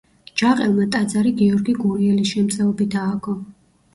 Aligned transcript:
ჯაყელმა 0.41 0.85
ტაძარი 0.95 1.33
გიორგი 1.41 1.75
გურიელის 1.83 2.31
შემწეობით 2.37 2.95
ააგო. 3.05 3.37